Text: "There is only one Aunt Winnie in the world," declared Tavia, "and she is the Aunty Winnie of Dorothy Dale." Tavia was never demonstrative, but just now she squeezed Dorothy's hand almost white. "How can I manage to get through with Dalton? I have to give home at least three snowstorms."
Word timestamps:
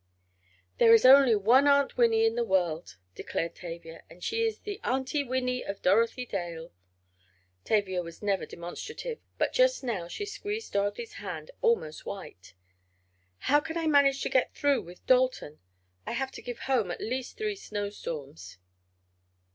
"There 0.79 0.95
is 0.95 1.05
only 1.05 1.35
one 1.35 1.67
Aunt 1.67 1.95
Winnie 1.95 2.25
in 2.25 2.33
the 2.33 2.43
world," 2.43 2.97
declared 3.13 3.53
Tavia, 3.53 4.01
"and 4.09 4.23
she 4.23 4.41
is 4.43 4.61
the 4.61 4.79
Aunty 4.83 5.23
Winnie 5.23 5.63
of 5.63 5.83
Dorothy 5.83 6.25
Dale." 6.25 6.71
Tavia 7.65 8.01
was 8.01 8.19
never 8.23 8.47
demonstrative, 8.47 9.19
but 9.37 9.53
just 9.53 9.83
now 9.83 10.07
she 10.07 10.25
squeezed 10.25 10.73
Dorothy's 10.73 11.13
hand 11.21 11.51
almost 11.61 12.03
white. 12.03 12.55
"How 13.41 13.59
can 13.59 13.77
I 13.77 13.85
manage 13.85 14.23
to 14.23 14.29
get 14.29 14.55
through 14.55 14.81
with 14.81 15.05
Dalton? 15.05 15.59
I 16.07 16.13
have 16.13 16.31
to 16.31 16.41
give 16.41 16.61
home 16.61 16.89
at 16.89 16.99
least 16.99 17.37
three 17.37 17.55
snowstorms." 17.55 18.57